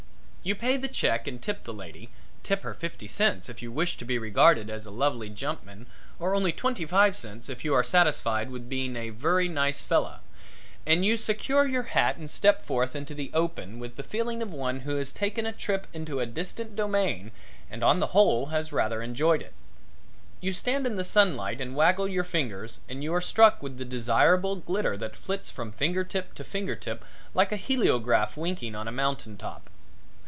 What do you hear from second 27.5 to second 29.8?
a heleograph winking on a mountain top.